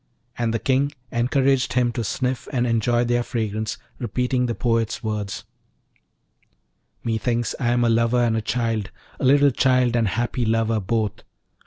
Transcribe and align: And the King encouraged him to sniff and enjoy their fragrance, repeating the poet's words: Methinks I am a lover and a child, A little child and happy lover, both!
And 0.35 0.51
the 0.51 0.57
King 0.57 0.93
encouraged 1.11 1.73
him 1.73 1.91
to 1.91 2.03
sniff 2.03 2.47
and 2.51 2.65
enjoy 2.65 3.03
their 3.03 3.21
fragrance, 3.21 3.77
repeating 3.99 4.47
the 4.47 4.55
poet's 4.55 5.03
words: 5.03 5.43
Methinks 7.03 7.53
I 7.59 7.67
am 7.67 7.83
a 7.83 7.89
lover 7.89 8.23
and 8.23 8.35
a 8.35 8.41
child, 8.41 8.89
A 9.19 9.25
little 9.25 9.51
child 9.51 9.95
and 9.95 10.07
happy 10.07 10.43
lover, 10.43 10.79
both! 10.79 11.21